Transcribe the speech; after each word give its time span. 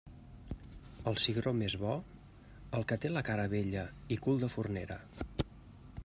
El 1.11 1.19
cigró 1.25 1.51
més 1.57 1.75
bo, 1.81 1.91
el 2.79 2.87
que 2.91 2.97
té 3.03 3.11
la 3.13 3.23
cara 3.27 3.45
vella 3.51 3.83
i 4.15 4.17
cul 4.25 4.41
de 4.45 4.49
fornera. 4.55 4.97